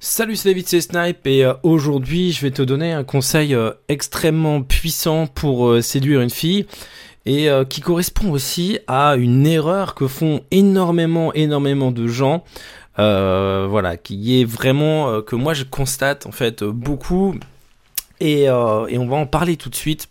[0.00, 3.72] Salut, c'est David, c'est Snipe et euh, aujourd'hui je vais te donner un conseil euh,
[3.88, 6.66] extrêmement puissant pour euh, séduire une fille
[7.26, 12.42] et qui correspond aussi à une erreur que font énormément, énormément de gens.
[12.96, 17.34] voilà, qui est vraiment que moi je constate en fait beaucoup
[18.20, 20.08] et, et on va en parler tout de suite.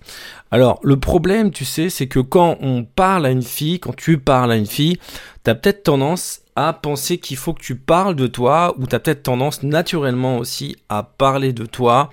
[0.51, 4.17] Alors, le problème, tu sais, c'est que quand on parle à une fille, quand tu
[4.17, 4.97] parles à une fille,
[5.43, 9.23] t'as peut-être tendance à penser qu'il faut que tu parles de toi, ou t'as peut-être
[9.23, 12.09] tendance naturellement aussi à parler de toi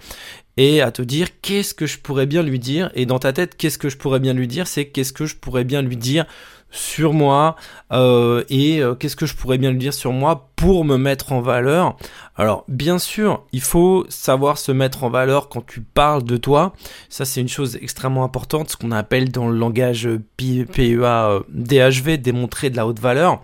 [0.56, 2.91] et à te dire qu'est-ce que je pourrais bien lui dire?
[2.95, 5.36] Et dans ta tête, qu'est-ce que je pourrais bien lui dire, c'est qu'est-ce que je
[5.36, 6.27] pourrais bien lui dire
[6.74, 7.56] sur moi
[7.92, 11.33] euh, et euh, qu'est-ce que je pourrais bien lui dire sur moi pour me mettre
[11.33, 11.97] en valeur?
[12.37, 16.74] Alors bien sûr, il faut savoir se mettre en valeur quand tu parles de toi.
[17.09, 22.19] Ça c'est une chose extrêmement importante, ce qu'on appelle dans le langage PEA euh, DHV,
[22.19, 23.41] démontrer de la haute valeur.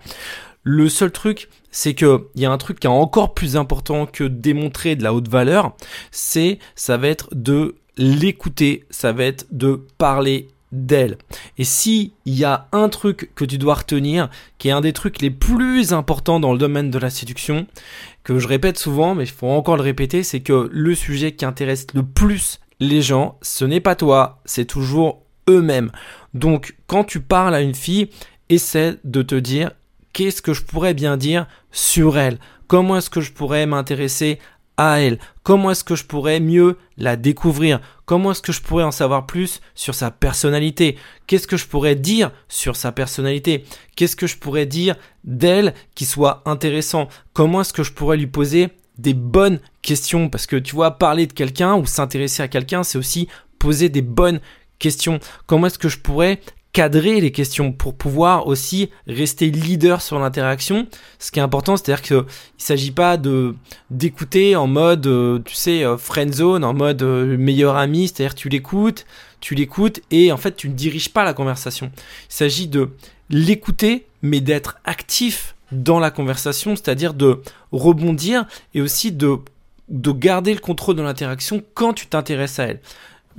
[0.63, 4.05] Le seul truc, c'est que il y a un truc qui est encore plus important
[4.05, 5.73] que démontrer de la haute valeur,
[6.11, 11.17] c'est ça va être de l'écouter, ça va être de parler d'elle.
[11.57, 14.93] Et si il y a un truc que tu dois retenir, qui est un des
[14.93, 17.67] trucs les plus importants dans le domaine de la séduction,
[18.23, 21.45] que je répète souvent, mais il faut encore le répéter, c'est que le sujet qui
[21.45, 25.91] intéresse le plus les gens, ce n'est pas toi, c'est toujours eux-mêmes.
[26.33, 28.09] Donc, quand tu parles à une fille,
[28.49, 29.71] essaie de te dire
[30.13, 32.39] qu'est-ce que je pourrais bien dire sur elle?
[32.67, 34.39] Comment est-ce que je pourrais m'intéresser
[34.77, 35.19] à elle.
[35.43, 37.79] Comment est-ce que je pourrais mieux la découvrir?
[38.05, 40.97] Comment est-ce que je pourrais en savoir plus sur sa personnalité?
[41.27, 43.65] Qu'est-ce que je pourrais dire sur sa personnalité?
[43.95, 47.07] Qu'est-ce que je pourrais dire d'elle qui soit intéressant?
[47.33, 50.29] Comment est-ce que je pourrais lui poser des bonnes questions?
[50.29, 53.27] Parce que tu vois, parler de quelqu'un ou s'intéresser à quelqu'un, c'est aussi
[53.59, 54.41] poser des bonnes
[54.79, 55.19] questions.
[55.45, 56.39] Comment est-ce que je pourrais
[56.73, 60.87] cadrer les questions pour pouvoir aussi rester leader sur l'interaction.
[61.19, 62.23] Ce qui est important, c'est-à-dire qu'il ne
[62.57, 63.55] s'agit pas de
[63.89, 68.35] d'écouter en mode, euh, tu sais, euh, friend zone, en mode euh, meilleur ami, c'est-à-dire
[68.35, 69.05] tu l'écoutes,
[69.41, 71.91] tu l'écoutes et en fait tu ne diriges pas la conversation.
[72.29, 72.89] Il s'agit de
[73.29, 79.37] l'écouter, mais d'être actif dans la conversation, c'est-à-dire de rebondir et aussi de
[79.89, 82.79] de garder le contrôle de l'interaction quand tu t'intéresses à elle.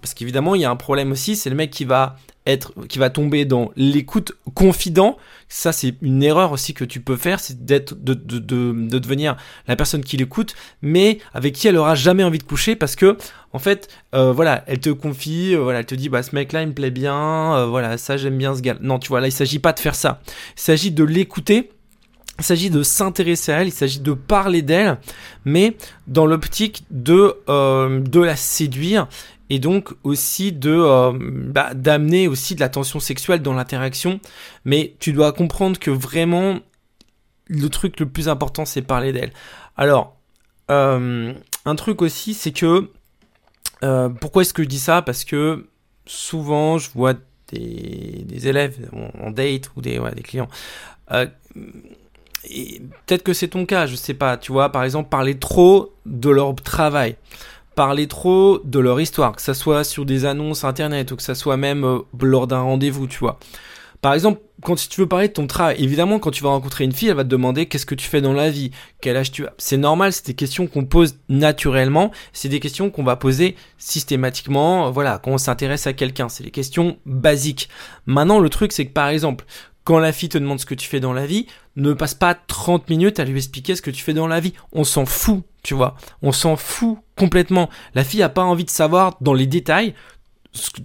[0.01, 2.17] Parce qu'évidemment, il y a un problème aussi, c'est le mec qui va
[2.47, 5.17] être, qui va tomber dans l'écoute confident.
[5.49, 8.99] Ça, c'est une erreur aussi que tu peux faire, c'est d'être, de, de, de, de,
[8.99, 9.37] devenir
[9.69, 13.17] la personne qui l'écoute, mais avec qui elle aura jamais envie de coucher parce que,
[13.53, 16.63] en fait, euh, voilà, elle te confie, euh, voilà, elle te dit, bah, ce mec-là,
[16.63, 18.77] il me plaît bien, euh, voilà, ça, j'aime bien ce gars.
[18.81, 20.21] Non, tu vois, là, il s'agit pas de faire ça.
[20.57, 21.71] Il s'agit de l'écouter.
[22.43, 24.99] Il s'agit de s'intéresser à elle, il s'agit de parler d'elle,
[25.45, 25.77] mais
[26.09, 29.07] dans l'optique de, de la séduire
[29.53, 34.19] et donc aussi de euh, bah, d'amener aussi de la tension sexuelle dans l'interaction.
[34.65, 36.59] Mais tu dois comprendre que vraiment
[37.49, 39.31] le truc le plus important c'est parler d'elle.
[39.77, 40.17] Alors
[40.71, 41.35] euh,
[41.67, 42.89] un truc aussi c'est que
[43.83, 45.03] euh, pourquoi est-ce que je dis ça?
[45.03, 45.67] Parce que
[46.07, 47.13] souvent je vois
[47.49, 48.89] des, élèves
[49.21, 50.49] en date ou des clients.
[52.43, 54.37] Peut-être que c'est ton cas, je sais pas.
[54.37, 57.17] Tu vois, par exemple, parler trop de leur travail
[57.75, 61.35] parler trop de leur histoire, que ça soit sur des annonces internet ou que ça
[61.35, 63.39] soit même euh, lors d'un rendez-vous, tu vois.
[64.03, 66.93] Par exemple, quand tu veux parler de ton travail, évidemment, quand tu vas rencontrer une
[66.93, 69.47] fille, elle va te demander qu'est-ce que tu fais dans la vie, quel âge tu
[69.47, 69.53] as?
[69.59, 74.91] C'est normal, c'est des questions qu'on pose naturellement, c'est des questions qu'on va poser systématiquement,
[74.91, 77.69] voilà, quand on s'intéresse à quelqu'un, c'est des questions basiques.
[78.07, 79.45] Maintenant, le truc, c'est que par exemple,
[79.85, 82.35] quand la fille te demande ce que tu fais dans la vie, ne passe pas
[82.35, 84.53] 30 minutes à lui expliquer ce que tu fais dans la vie.
[84.73, 85.97] On s'en fout, tu vois.
[86.23, 87.69] On s'en fout complètement.
[87.95, 89.95] La fille a pas envie de savoir dans les détails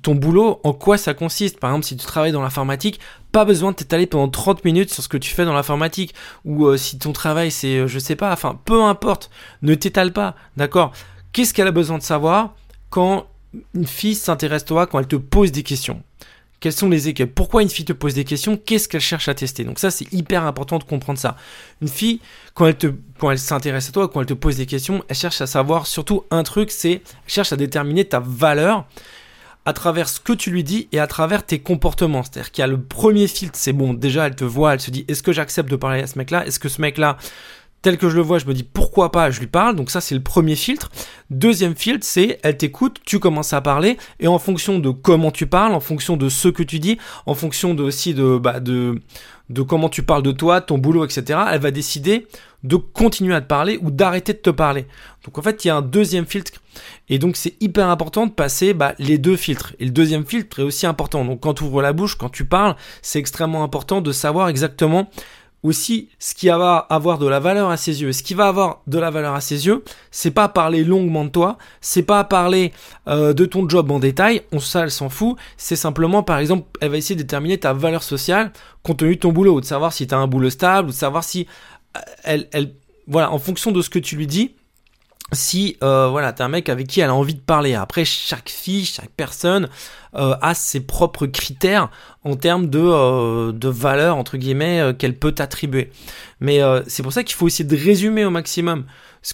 [0.02, 1.60] ton boulot, en quoi ça consiste.
[1.60, 3.00] Par exemple, si tu travailles dans l'informatique,
[3.32, 6.14] pas besoin de t'étaler pendant 30 minutes sur ce que tu fais dans l'informatique.
[6.46, 9.30] Ou euh, si ton travail c'est, euh, je sais pas, enfin, peu importe,
[9.62, 10.94] ne t'étale pas, d'accord
[11.34, 12.56] Qu'est-ce qu'elle a besoin de savoir
[12.90, 13.28] quand
[13.74, 16.02] une fille s'intéresse à toi, quand elle te pose des questions?
[16.60, 19.36] Quels sont les écueils Pourquoi une fille te pose des questions Qu'est-ce qu'elle cherche à
[19.36, 21.38] tester Donc ça, c'est hyper important de comprendre ça.
[21.82, 22.20] Une fille,
[22.56, 22.94] quand elle
[23.30, 26.24] elle s'intéresse à toi, quand elle te pose des questions, elle cherche à savoir surtout
[26.32, 28.86] un truc, c'est elle cherche à déterminer ta valeur
[29.66, 32.24] à travers ce que tu lui dis et à travers tes comportements.
[32.24, 34.92] C'est-à-dire qu'il y a le premier filtre, c'est bon, déjà elle te voit, elle se
[34.92, 36.46] dit est-ce que j'accepte de parler à ce mec-là?
[36.48, 37.18] Est-ce que ce mec-là,
[37.88, 39.78] tel que je le vois, je me dis pourquoi pas, je lui parle.
[39.78, 40.92] Donc ça, c'est le premier filtre.
[41.30, 45.48] Deuxième filtre, c'est elle t'écoute, tu commences à parler, et en fonction de comment tu
[45.48, 49.00] parles, en fonction de ce que tu dis, en fonction aussi de, bah, de,
[49.50, 52.28] de comment tu parles de toi, ton boulot, etc., elle va décider
[52.64, 54.86] de continuer à te parler ou d'arrêter de te parler.
[55.24, 56.62] Donc en fait, il y a un deuxième filtre.
[57.08, 59.74] Et donc c'est hyper important de passer bah, les deux filtres.
[59.80, 61.24] Et le deuxième filtre est aussi important.
[61.24, 65.10] Donc quand tu ouvres la bouche, quand tu parles, c'est extrêmement important de savoir exactement
[65.64, 68.12] aussi ce qui va avoir de la valeur à ses yeux.
[68.14, 71.30] Ce qui va avoir de la valeur à ses yeux, c'est pas parler longuement de
[71.30, 72.72] toi, c'est pas parler
[73.08, 76.68] euh, de ton job en détail, on ça elle s'en fout, c'est simplement par exemple,
[76.82, 78.52] elle va essayer de déterminer ta valeur sociale
[78.84, 80.96] compte tenu de ton boulot, de savoir si tu as un boulot stable, ou de
[80.96, 81.48] savoir si
[81.96, 82.74] euh, elle, elle
[83.08, 84.56] voilà, en fonction de ce que tu lui dis,
[85.34, 87.76] si euh, voilà t'es un mec avec qui elle a envie de parler.
[87.76, 89.68] Après chaque fille chaque personne
[90.16, 91.90] euh, a ses propres critères
[92.24, 95.92] en termes de euh, de valeur entre guillemets euh, qu'elle peut t'attribuer
[96.40, 98.86] mais c'est pour ça qu'il faut essayer de résumer au maximum.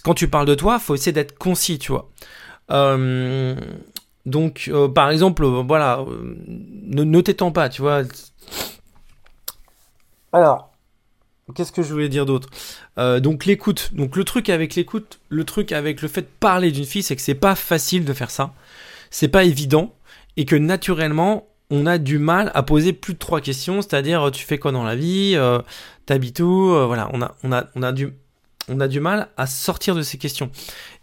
[0.02, 2.10] Quand tu parles de toi faut essayer d'être concis tu vois.
[4.26, 6.04] Donc par exemple voilà
[6.46, 8.02] ne, ne t'étends pas tu vois.
[10.32, 10.73] Alors
[11.54, 12.48] Qu'est-ce que je voulais dire d'autre?
[12.98, 13.90] Euh, Donc l'écoute.
[13.92, 17.16] Donc le truc avec l'écoute, le truc avec le fait de parler d'une fille, c'est
[17.16, 18.54] que c'est pas facile de faire ça.
[19.10, 19.94] C'est pas évident
[20.36, 24.30] et que naturellement, on a du mal à poser plus de trois questions, c'est-à-dire euh,
[24.30, 25.60] tu fais quoi dans la vie, euh,
[26.06, 28.12] t'habites où, euh, voilà, on a, on a, on a du,
[28.68, 30.50] on a du mal à sortir de ces questions.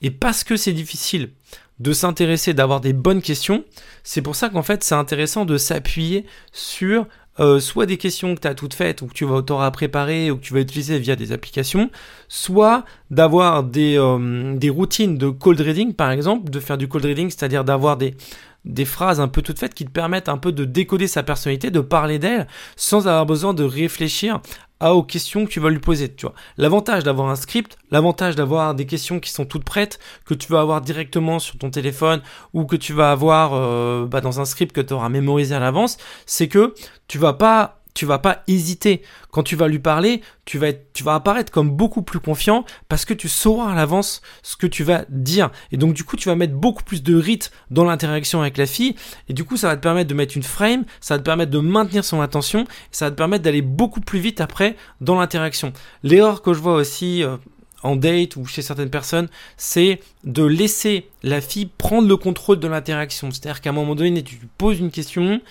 [0.02, 1.32] Et parce que c'est difficile
[1.80, 3.64] de s'intéresser, d'avoir des bonnes questions,
[4.04, 7.08] c'est pour ça qu'en fait c'est intéressant de s'appuyer sur
[7.40, 10.32] euh, soit des questions que tu as toutes faites ou que tu vas t'auras préparé
[10.32, 11.90] ou que tu vas utiliser via des applications,
[12.28, 17.06] soit d'avoir des, euh, des routines de cold reading par exemple, de faire du cold
[17.06, 18.16] reading, c'est-à-dire d'avoir des,
[18.66, 21.72] des phrases un peu toutes faites qui te permettent un peu de décoder sa personnalité,
[21.72, 24.42] de parler d'elle sans avoir besoin de réfléchir
[24.90, 26.34] aux questions que tu vas lui poser, tu vois.
[26.58, 30.62] L'avantage d'avoir un script, l'avantage d'avoir des questions qui sont toutes prêtes, que tu vas
[30.62, 32.22] avoir directement sur ton téléphone
[32.54, 35.60] ou que tu vas avoir euh, bah, dans un script que tu auras mémorisé à
[35.60, 36.74] l'avance, c'est que
[37.08, 39.02] tu vas pas tu vas pas hésiter
[39.32, 43.30] quand tu vas lui parler, tu vas apparaître comme beaucoup plus confiant parce que tu
[43.30, 46.54] sauras à l'avance ce que tu vas dire et donc du coup tu vas mettre
[46.54, 48.96] beaucoup plus de rythme dans l'interaction avec la fille
[49.30, 51.52] et du coup ça va te permettre de mettre une frame, ça va te permettre
[51.52, 55.74] de maintenir son attention, ça va te permettre d'aller beaucoup plus vite après dans l'interaction.
[56.04, 57.38] L'erreur que je vois aussi euh,
[57.84, 59.28] en date ou chez certaines personnes,
[59.58, 63.32] c'est de laisser la fille prendre le contrôle de l'interaction.
[63.32, 65.42] C'est-à-dire qu'à un moment donné, tu lui poses une question,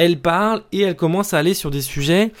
[0.00, 2.32] elle parle et elle commence à aller sur des sujets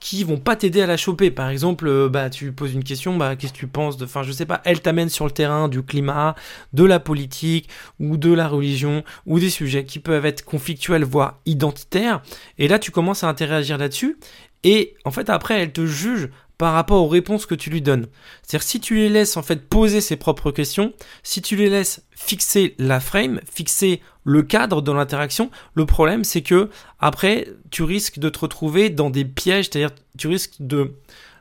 [0.00, 1.30] qui vont pas t'aider à la choper.
[1.30, 4.24] Par exemple, euh, bah tu poses une question, bah qu'est-ce que tu penses de, enfin
[4.24, 6.34] je sais pas, elle t'amène sur le terrain du climat,
[6.72, 7.68] de la politique
[8.00, 12.20] ou de la religion ou des sujets qui peuvent être conflictuels voire identitaires.
[12.58, 14.18] Et là tu commences à interagir là-dessus
[14.64, 18.06] et en fait après elle te juge par rapport aux réponses que tu lui donnes.
[18.42, 20.92] C'est-à-dire si tu les laisses en fait poser ses propres questions,
[21.22, 26.42] si tu les laisses fixer la frame, fixer le cadre de l'interaction, le problème c'est
[26.42, 26.70] que
[27.00, 30.94] après tu risques de te retrouver dans des pièges, c'est-à-dire tu risques de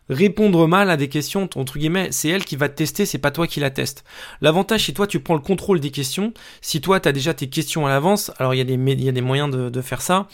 [0.10, 3.32] répondre mal à des questions, entre guillemets, c'est elle qui va te tester, c'est pas
[3.32, 4.04] toi qui la teste.
[4.42, 7.48] L'avantage, si toi tu prends le contrôle des questions, si toi tu as déjà tes
[7.48, 10.28] questions à l'avance, alors il y, a des, moyens de, faire ça,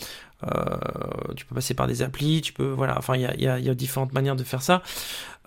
[1.36, 3.60] tu peux passer par des applis, tu peux, voilà, enfin, il y a, y, a,
[3.60, 4.82] y a, différentes manières de faire ça.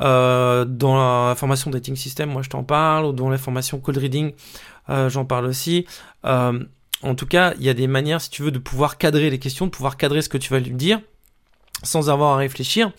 [0.00, 3.98] Euh, dans la formation dating system, moi je t'en parle, ou dans la formation cold
[3.98, 4.32] reading,
[4.90, 5.86] euh, j'en parle aussi.
[6.24, 6.64] Euh,
[7.02, 9.38] en tout cas, il y a des manières, si tu veux, de pouvoir cadrer les
[9.38, 11.00] questions, de pouvoir cadrer ce que tu vas lui dire,
[11.82, 12.93] sans avoir à réfléchir.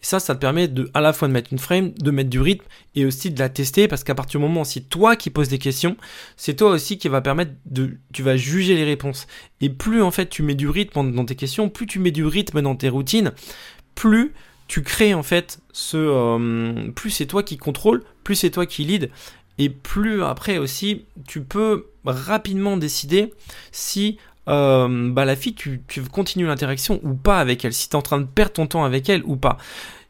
[0.00, 2.38] Ça, ça te permet de, à la fois de mettre une frame, de mettre du
[2.38, 5.30] rythme et aussi de la tester parce qu'à partir du moment où c'est toi qui
[5.30, 5.96] poses des questions,
[6.36, 9.26] c'est toi aussi qui va permettre de, tu vas juger les réponses.
[9.62, 12.26] Et plus en fait tu mets du rythme dans tes questions, plus tu mets du
[12.26, 13.32] rythme dans tes routines,
[13.94, 14.34] plus
[14.68, 18.84] tu crées en fait ce, euh, plus c'est toi qui contrôle, plus c'est toi qui
[18.84, 19.10] lead
[19.56, 23.32] et plus après aussi tu peux rapidement décider
[23.72, 27.94] si euh, bah la fille, tu, tu continues l'interaction ou pas avec elle, si tu
[27.94, 29.58] es en train de perdre ton temps avec elle ou pas.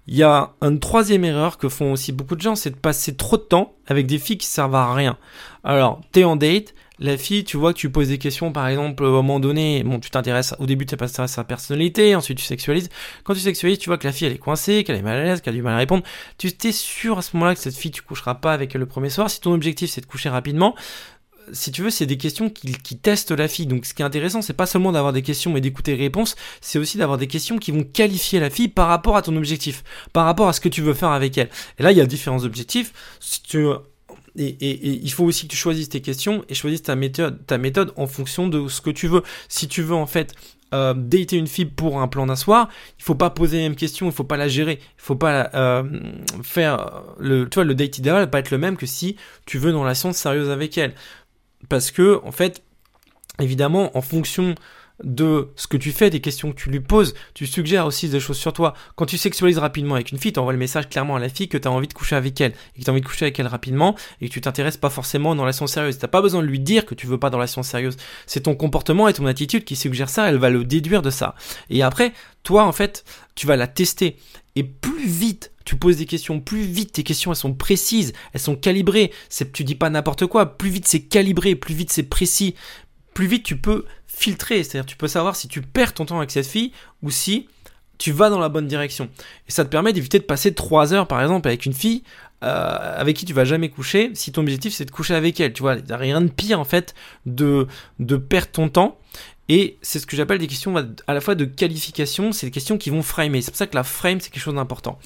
[0.07, 3.17] Il y a une troisième erreur que font aussi beaucoup de gens, c'est de passer
[3.17, 5.17] trop de temps avec des filles qui servent à rien.
[5.63, 9.03] Alors, t'es en date, la fille, tu vois que tu poses des questions, par exemple,
[9.03, 12.45] au moment donné, bon, tu t'intéresses, au début, tu t'intéresses à sa personnalité, ensuite tu
[12.45, 12.89] sexualises.
[13.25, 15.25] Quand tu sexualises, tu vois que la fille, elle est coincée, qu'elle est mal à
[15.25, 16.05] l'aise, qu'elle a du mal à répondre.
[16.39, 18.87] Tu t'es sûr à ce moment-là que cette fille, tu coucheras pas avec elle le
[18.87, 19.29] premier soir.
[19.29, 20.75] Si ton objectif, c'est de coucher rapidement,
[21.53, 23.67] si tu veux, c'est des questions qui, testent la fille.
[23.67, 26.37] Donc, ce qui est intéressant, c'est pas seulement d'avoir des questions et d'écouter les réponses,
[26.61, 29.85] c'est aussi d'avoir des questions qui vont qualifier la fille par rapport à ton objectif,
[30.13, 31.51] par rapport à ce que tu veux faire avec elle.
[31.79, 32.93] Et là, il y a différents objectifs.
[34.37, 37.93] Et, il faut aussi que tu choisisses tes questions et choisisses ta méthode, ta méthode
[37.97, 39.23] en fonction de ce que tu veux.
[39.49, 40.35] Si tu veux en fait
[40.75, 43.77] euh, dater une fille pour un plan d'un soir, il faut pas poser les mêmes
[43.77, 45.85] questions, il faut pas la gérer, il faut pas euh,
[46.43, 49.59] faire le, tu vois, le date idéal va pas être le même que si tu
[49.59, 50.95] veux une relation sérieuse avec elle
[51.69, 52.63] parce que en fait
[53.41, 54.55] évidemment en fonction
[55.03, 58.21] de ce que tu fais, des questions que tu lui poses, tu suggères aussi des
[58.21, 58.75] choses sur toi.
[58.95, 61.49] Quand tu sexualises rapidement avec une fille, tu envoies le message clairement à la fille
[61.49, 63.25] que tu as envie de coucher avec elle, et que tu as envie de coucher
[63.25, 65.99] avec elle rapidement, et que tu t'intéresses pas forcément dans la relation sérieuse.
[65.99, 67.97] T'as pas besoin de lui dire que tu veux pas dans la relation sérieuse.
[68.27, 71.35] C'est ton comportement et ton attitude qui suggère ça, elle va le déduire de ça.
[71.71, 72.13] Et après,
[72.45, 73.05] toi, en fait,
[73.35, 74.17] tu vas la tester.
[74.57, 78.41] Et plus vite tu poses des questions, plus vite tes questions elles sont précises, elles
[78.41, 79.11] sont calibrées.
[79.29, 80.57] C'est tu dis pas n'importe quoi.
[80.59, 82.55] Plus vite c'est calibré, plus vite c'est précis,
[83.15, 84.63] plus vite tu peux filtrer.
[84.63, 87.49] C'est-à-dire tu peux savoir si tu perds ton temps avec cette fille ou si
[87.97, 89.09] tu vas dans la bonne direction.
[89.49, 92.03] Et ça te permet d'éviter de passer 3 heures par exemple avec une fille
[92.43, 95.53] euh, avec qui tu vas jamais coucher si ton objectif c'est de coucher avec elle.
[95.53, 96.95] Tu vois, il n'y a rien de pire en fait
[97.25, 97.67] de,
[98.01, 98.99] de perdre ton temps.
[99.49, 100.75] Et c'est ce que j'appelle des questions
[101.07, 103.43] à la fois de qualification, c'est des questions qui vont framer.
[103.43, 104.99] C'est pour ça que la frame c'est quelque chose d'important.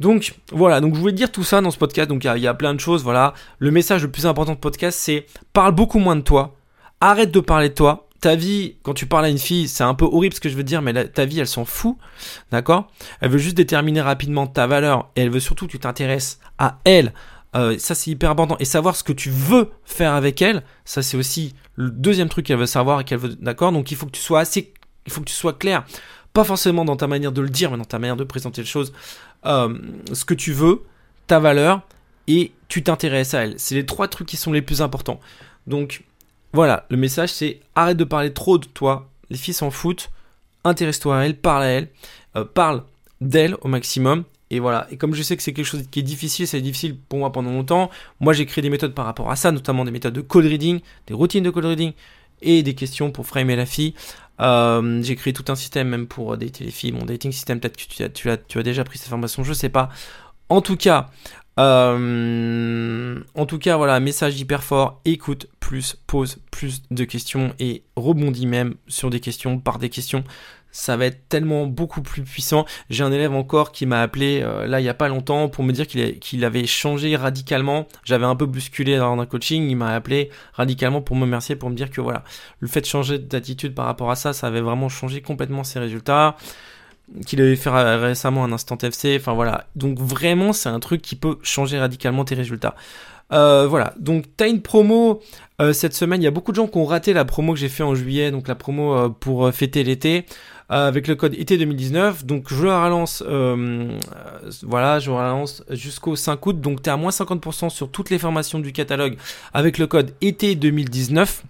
[0.00, 2.08] Donc voilà, donc je voulais dire tout ça dans ce podcast.
[2.08, 3.02] Donc il y, a plein de choses.
[3.02, 6.56] Voilà, le message le plus important de podcast, c'est parle beaucoup moins de toi.
[7.00, 8.08] Arrête de parler de toi.
[8.20, 10.54] Ta vie, quand tu parles à une fille, c'est un peu horrible ce que je
[10.54, 11.96] veux dire, mais ta vie, elle s'en fout,
[12.52, 12.88] d'accord?
[13.20, 16.78] Elle veut juste déterminer rapidement ta valeur et elle veut surtout que tu t'intéresses à
[16.84, 17.12] elle.
[17.54, 18.56] Euh, ça, c'est hyper important.
[18.60, 22.46] Et savoir ce que tu veux faire avec elle, ça, c'est aussi le deuxième truc
[22.46, 23.72] qu'elle veut savoir et qu'elle veut, d'accord?
[23.72, 24.72] Donc il faut que tu sois assez,
[25.06, 25.84] il faut que tu sois clair
[26.32, 28.66] pas forcément dans ta manière de le dire, mais dans ta manière de présenter les
[28.66, 28.92] choses,
[29.44, 29.76] euh,
[30.12, 30.82] ce que tu veux,
[31.26, 31.82] ta valeur,
[32.26, 33.54] et tu t'intéresses à elle.
[33.58, 35.20] C'est les trois trucs qui sont les plus importants.
[35.66, 36.04] Donc
[36.52, 40.10] voilà, le message c'est arrête de parler trop de toi, les filles s'en foutent,
[40.64, 41.88] intéresse-toi à elle, parle à elle,
[42.36, 42.84] euh, parle
[43.20, 44.24] d'elle au maximum.
[44.52, 46.94] Et voilà, et comme je sais que c'est quelque chose qui est difficile, c'est difficile
[47.08, 47.88] pour moi pendant longtemps,
[48.20, 50.80] moi j'ai créé des méthodes par rapport à ça, notamment des méthodes de code reading,
[51.06, 51.94] des routines de code reading
[52.42, 53.94] et des questions pour framer la fille.
[54.42, 56.92] Euh, j'ai créé tout un système même pour dater les filles.
[56.92, 59.88] Mon dating système, peut-être que tu as, déjà pris cette formation, je sais pas.
[60.50, 61.08] En tout cas,
[61.58, 65.00] euh, en tout cas, voilà, message hyper fort.
[65.06, 70.24] Écoute plus, pose plus de questions et rebondis même sur des questions par des questions
[70.72, 72.64] ça va être tellement beaucoup plus puissant.
[72.90, 75.62] J'ai un élève encore qui m'a appelé euh, là il y a pas longtemps pour
[75.62, 77.86] me dire qu'il avait changé radicalement.
[78.04, 81.70] J'avais un peu bousculé dans un coaching, il m'a appelé radicalement pour me remercier, pour
[81.70, 82.24] me dire que voilà,
[82.58, 85.78] le fait de changer d'attitude par rapport à ça, ça avait vraiment changé complètement ses
[85.78, 86.36] résultats.
[87.26, 89.66] Qu'il avait fait récemment un instant FC, enfin voilà.
[89.76, 92.74] Donc vraiment, c'est un truc qui peut changer radicalement tes résultats.
[93.32, 95.20] Euh, voilà, donc t'as une promo
[95.60, 96.20] euh, cette semaine.
[96.20, 97.94] Il y a beaucoup de gens qui ont raté la promo que j'ai fait en
[97.94, 100.26] juillet, donc la promo pour fêter l'été.
[100.72, 102.24] Euh, avec le code été 2019.
[102.24, 103.98] Donc je la relance, euh,
[104.62, 106.60] voilà, je relance jusqu'au 5 août.
[106.60, 109.18] Donc tu es à moins 50% sur toutes les formations du catalogue
[109.52, 111.44] avec le code été 2019.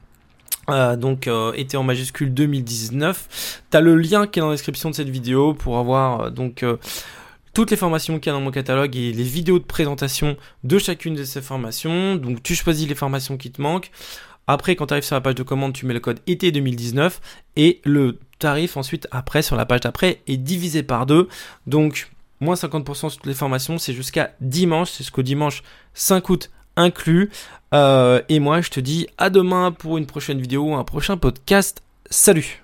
[0.70, 3.62] Euh, donc été en majuscule 2019.
[3.70, 6.64] Tu as le lien qui est dans la description de cette vidéo pour avoir donc
[7.54, 10.78] toutes les formations qu'il y a dans mon catalogue et les vidéos de présentation de
[10.78, 12.16] chacune de ces formations.
[12.16, 13.90] Donc tu choisis les formations qui te manquent.
[14.46, 17.20] Après, quand tu arrives sur la page de commande, tu mets le code été 2019
[17.56, 21.28] et le tarif ensuite après sur la page d'après est divisé par deux.
[21.66, 25.62] Donc moins 50% sur toutes les formations, c'est jusqu'à dimanche, c'est jusqu'au dimanche
[25.94, 27.30] 5 août inclus.
[27.72, 31.82] Euh, et moi je te dis à demain pour une prochaine vidéo, un prochain podcast.
[32.10, 32.61] Salut